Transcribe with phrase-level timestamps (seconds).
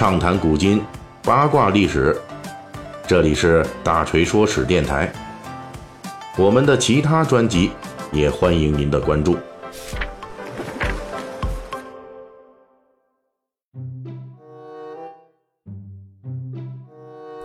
[0.00, 0.82] 畅谈古今，
[1.22, 2.16] 八卦历史。
[3.06, 5.12] 这里是大锤说史电台。
[6.38, 7.70] 我们的其他专辑
[8.10, 9.36] 也欢迎您的关注。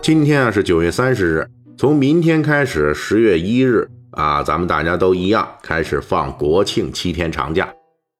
[0.00, 7.68] 今天啊是九月三十日，从明天开始，十月一日啊，咱们大家都一样开始放国庆七天长假。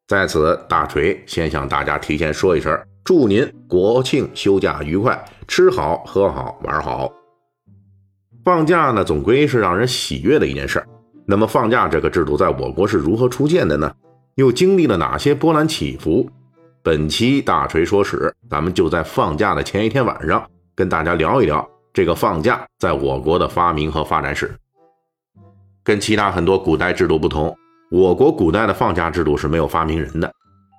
[0.07, 7.09] 在此，大锤先向大家提前说一声，祝您国庆休假愉快，吃好喝好玩好。
[8.45, 10.89] 放假呢，总归是让人喜悦的一件事儿。
[11.25, 13.95] 那么，放假这个制度在我国是如何出现的呢？
[14.35, 16.29] 又经历了哪些波澜起伏？
[16.82, 21.65] 本期大锤说史，咱们就在放假的前一天晚上，跟大家聊一聊。
[21.93, 24.53] 这个放假在我国的发明和发展史，
[25.85, 27.57] 跟其他很多古代制度不同，
[27.89, 30.35] 我国古代的放假制度是没有发明人的，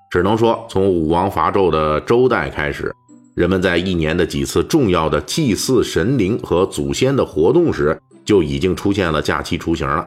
[0.10, 2.94] 只能说从武王伐纣的周代开始，
[3.36, 10.06] 人们在一年的几次重要的祭祀神灵和祖先的活动时，就已经出现了假期雏形了。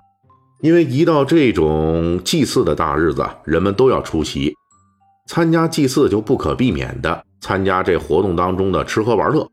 [0.62, 4.55] 因为一到这种祭祀的大日子，人们都要出席，
[5.27, 9.48] 参加祭祀就不可避免的参加这活动当中的吃喝玩乐。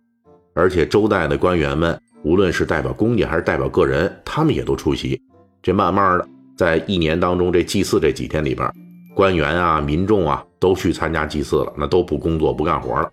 [0.53, 5.21] 而且周代的官员们，无论是代表公家还是代表个人，他们也都出席。
[5.61, 8.69] 这慢慢的，在一年当中这祭祀这几天里边，
[9.17, 13.09] 官员啊、民众啊都去参加祭祀了，那都不工作不干活了，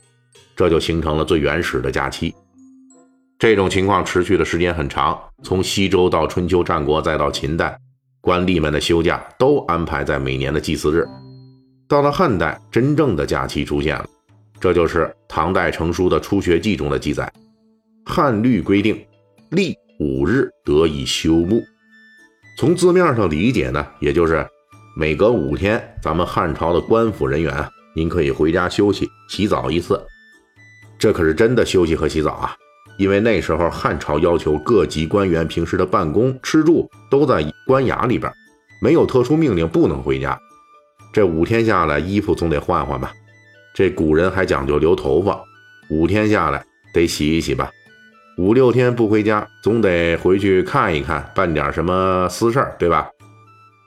[0.54, 2.34] 这就形成了最原始的假期。
[3.38, 7.74] 这种情况持续的时间很长，从西周到春秋战国再到秦代，
[8.20, 11.08] 官吏们的休假都安排在每年的祭祀日。
[11.88, 14.04] 到了汉代，真正的假期出现了。
[14.60, 17.32] 这就是唐代成书的《初学记》中的记载，
[18.04, 19.02] 汉律规定，
[19.52, 21.62] 历五日得以休沐。
[22.58, 24.46] 从字面上理解呢，也就是
[24.96, 30.00] 每隔五天，咱们汉朝的官府人员啊，您可以回家休息、洗澡一次。
[30.96, 32.54] 这可是真的休息和洗澡啊，
[32.96, 38.32] 因为那时候汉朝要求各级官员平时的办公、吃住都在官衙里边，
[38.80, 40.38] 没有特殊命令不能回家。
[41.12, 43.12] 这五天下来，衣服总得换换吧。
[43.74, 45.42] 这古人还讲究留头发，
[45.90, 47.68] 五天下来得洗一洗吧。
[48.38, 53.08] 五六天不回家，总得回去看一看，办点什么私事儿，对吧？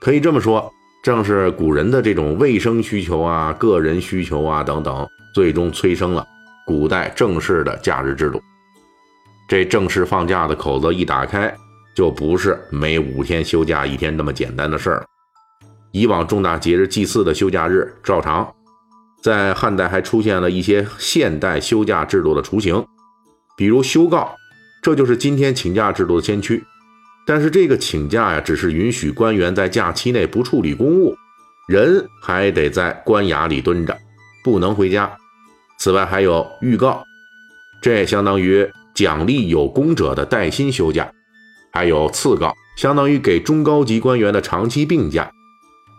[0.02, 0.70] 可以这么说，
[1.08, 6.22] 正是古人的这种卫生需求啊、个人需求啊等等，最终催生了
[6.66, 8.38] 古代正式的假日制度。
[9.48, 11.56] 这正式放假的口子一打开，
[11.96, 15.06] 就不是每五天休假一天那么简单的事儿了。
[15.92, 18.46] 以往重大节日祭祀的休假日，照常。
[19.22, 22.84] 在汉代还出现了一些现代休假制度的雏形，
[23.56, 24.36] 比如休告，
[24.82, 26.62] 这就是今天请假制度的先驱。
[27.28, 31.14] 但是这个请假呀，只是允许官员在假期内不处理公务，
[31.68, 33.94] 人还得在官衙里蹲着，
[34.42, 35.14] 不能回家。
[35.78, 37.04] 此外还有预告，
[37.82, 41.04] 这相当于奖励有功者的带薪休假；
[41.70, 45.30] 还有赐告，相当于给中高级官员的长期病假；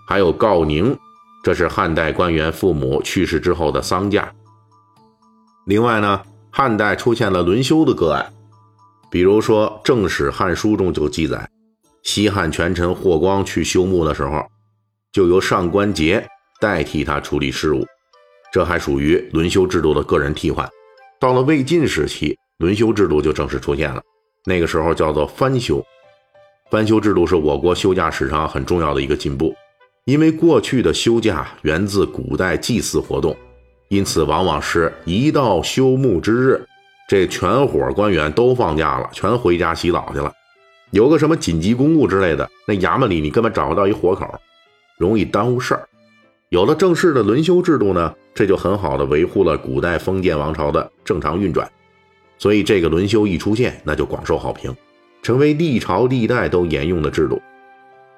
[0.08, 0.98] 还有告宁。
[1.44, 4.34] 这是汉代官员父母去世之后的丧假。
[5.68, 8.34] 另外呢，汉代出现了轮休的个案，
[9.10, 11.50] 比如说《正史·汉书》中就记载，
[12.04, 14.46] 西汉权臣霍光去休沐的时候，
[15.12, 16.24] 就由上官桀
[16.62, 17.86] 代替他处理事务，
[18.54, 20.70] 这还属于轮休制度的个人替换。
[21.20, 24.02] 到了魏晋时期，轮休制度就正式出现了，
[24.46, 25.84] 那个时候叫做翻休。
[26.70, 29.54] 翻休制度是我国休假史上很重要的一个进步。
[30.06, 33.36] 因为过去的休假源自古代祭祀活动，
[33.90, 36.66] 因此往往是一到休沐之日，
[37.10, 40.32] 这全伙官员都放假了，全回家洗澡去了。
[40.92, 44.32] 有个什么紧急公务之类的，那衙门里你根本找不到一活口，
[44.96, 45.90] 容易耽误事儿。
[46.50, 51.68] 有了正式的轮休制度呢，这就很好的维护了古代封建王朝的正常运转。
[52.38, 54.72] 所以这个轮休一出现，那就广受好评，
[55.24, 57.42] 成为历朝历代都沿用的制度。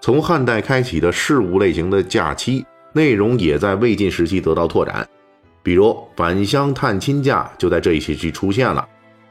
[0.01, 5.07] 从汉代开启的事务类型的假期内容，也在魏晋时期得到拓展。
[5.63, 8.87] 比如返乡探亲假就在这一时期出现了，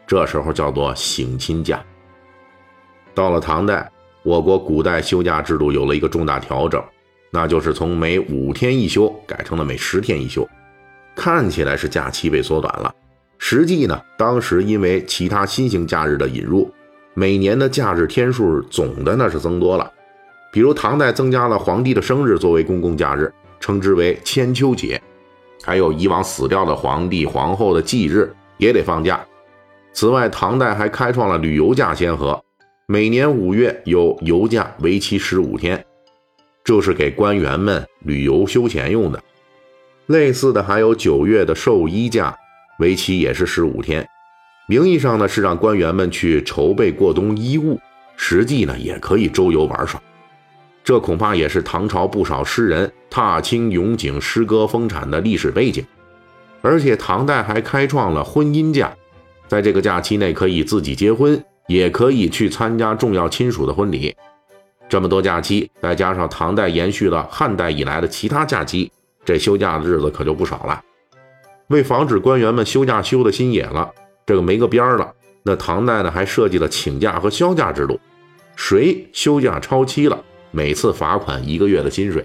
[0.07, 1.83] 这时候叫做省亲假。
[3.15, 3.91] 到了唐代，
[4.23, 6.83] 我国古代休假制度有了一个重大调整，
[7.31, 10.49] 那就是从每五天一休改成了每十天一休。
[11.17, 12.95] 看起来是假期被缩短了，
[13.37, 16.73] 实际呢，当时因为其他新型假日的引入，
[17.15, 19.93] 每年的假日天数总的那是增多了。
[20.53, 24.97] 比如唐代增加了皇帝的生日作为公共假日，称之为千秋节；
[25.63, 29.21] 还有以往死掉的皇帝、皇后的忌日也得放假。
[29.93, 32.43] 此外，唐代还开创了旅游假先河，
[32.87, 35.85] 每年五月有游假，为期十五天，
[36.63, 39.23] 这是给官员们旅游休闲用的。
[40.07, 42.37] 类似的还有九月的寿衣假，
[42.79, 44.07] 为期也是十五天。
[44.69, 47.79] 名义上呢是让官员们去筹备过冬衣物，
[48.17, 50.01] 实际呢也可以周游玩耍。
[50.91, 55.87] 这恐怕也是唐朝不少诗人踏青咏景、诗歌丰产的历史背景。
[56.63, 58.93] 而且唐代还开创了婚姻假，
[59.47, 64.13] 在这个假期内可以自己结婚，也可以去参加重要亲属的婚礼。
[64.89, 68.91] 这么多假期，再加上唐代延续了汉代以来的其他假期，
[69.25, 70.83] 这休假的日子可就不少了。
[71.69, 73.89] 为防止官员们休假休的心野了。
[74.27, 75.13] 这个没个边儿了。
[75.45, 78.01] 那唐代呢，还设计了请假和销假制度，
[78.57, 82.25] 谁休假超期了，每次罚款一个月的薪水。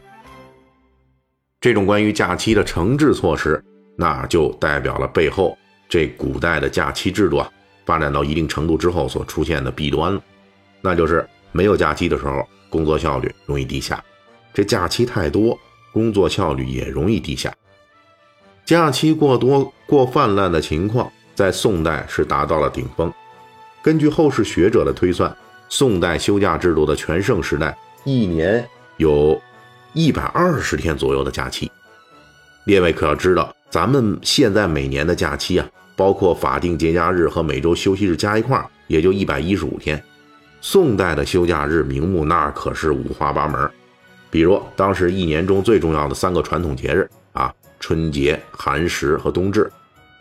[1.60, 3.63] 这种关于假期的惩治措施，
[3.98, 5.57] 那就代表了背后
[5.89, 7.50] 这古代的假期制度啊，
[7.86, 10.22] 发展到一定程度之后所出现的弊端了。
[10.81, 13.98] 那就是没有假期的时候，工作效率容易低下；
[14.54, 15.57] 这假期太多，
[15.92, 17.54] 工作效率也容易低下。
[18.66, 21.12] 假期过多、过泛滥的情况。
[21.36, 23.13] 在宋代是达到了顶峰。
[23.83, 25.36] 根据后世学者的推算，
[25.68, 28.63] 宋代休假制度的全盛时代，一年
[28.98, 29.42] 有
[29.94, 31.72] 一百二十天左右的假期。
[32.66, 40.02] 列位可要知道，咱们现在每年的假期啊，包括法定节假日和每周休息日加一块儿也就一百一十五天。
[40.62, 43.68] 宋代的休假日名目那可是五花八门，
[44.30, 49.72] 比如当时一年中最重要的三个传统节日啊，春节、寒食和冬至。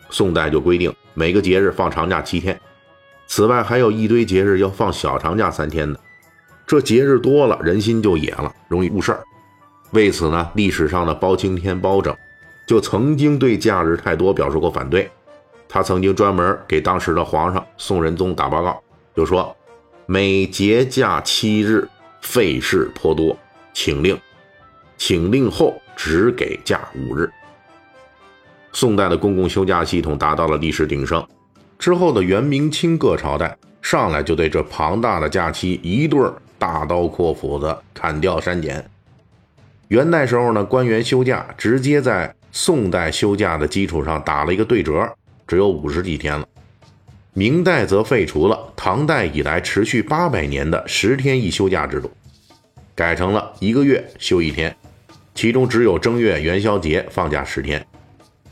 [0.09, 2.59] 宋代就规定每个节日放长假七天，
[3.27, 5.99] 此外还有一堆节日要放小长假三天的。
[6.67, 9.23] 这节日多了，人心就野了，容易误事儿。
[9.91, 12.15] 为此呢，历史上的包青天包拯
[12.67, 15.09] 就曾经对假日太多表示过反对。
[15.67, 18.81] 他曾经专门给当时的皇上宋仁宗打报告，
[19.15, 19.55] 就说
[20.05, 21.87] 每节假七日，
[22.21, 23.37] 费事颇多，
[23.73, 24.17] 请令，
[24.97, 27.29] 请令后只给假五日。
[28.71, 31.25] 宋代的公共休假系统达到了历史鼎盛，
[31.77, 38.83] 之后的元、明、清各朝代上来就对这庞大的假期一对儿大刀阔斧的砍掉删减。
[39.89, 45.07] 元代时候呢，官员休假直接在宋代休假的基础上打了一个对折，
[45.47, 46.47] 只有五十几天了。
[47.33, 52.09] 明代则废除了唐代以来持续八百年的十天一休假制度，
[52.95, 54.75] 改成了一个月休一天，
[55.33, 57.85] 其中只有正月元宵节放假十天。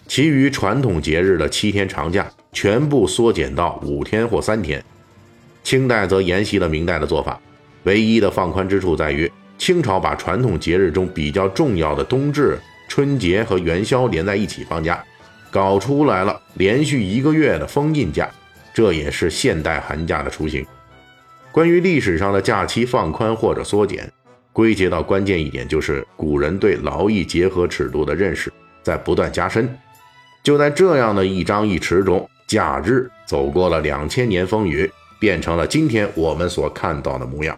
[0.06, 4.84] 其余传统节日的七天长假全部缩减到五天或三天。
[5.64, 7.42] 清代则沿袭了明代的做法，
[7.84, 15.04] 唯一的放宽之处在于，清朝把传统节日中比较重要的冬至、春节和元宵连在一起放假，
[15.52, 18.30] 搞出来了连续一个月的封印假，
[18.74, 20.66] 这也是现代寒假的雏形。
[21.52, 24.12] 关于历史上的假期放宽或者缩减，
[24.52, 28.52] 归结到关键一点就是古人对劳逸结合尺度的认识
[28.82, 29.70] 在不断加深。
[30.42, 37.58] 就在这样的一张一弛中，假日走过了两千年风雨，变成了今天我们所看到的模样。